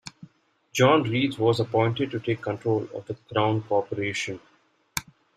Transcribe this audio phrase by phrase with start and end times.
[0.73, 4.39] John Reith was appointed to take control of the Crown corporation.